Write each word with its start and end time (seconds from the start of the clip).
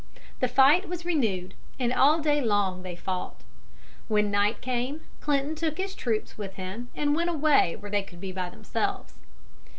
The 0.39 0.47
fight 0.47 0.89
was 0.89 1.05
renewed, 1.05 1.53
and 1.77 1.93
all 1.93 2.17
day 2.19 2.41
long 2.41 2.81
they 2.81 2.95
fought. 2.95 3.41
When 4.07 4.31
night 4.31 4.59
came, 4.59 5.01
Clinton 5.19 5.53
took 5.53 5.77
his 5.77 5.93
troops 5.93 6.39
with 6.39 6.55
him 6.55 6.89
and 6.95 7.15
went 7.15 7.29
away 7.29 7.75
where 7.75 7.91
they 7.91 8.01
could 8.01 8.19
be 8.19 8.31
by 8.31 8.49
themselves. 8.49 9.13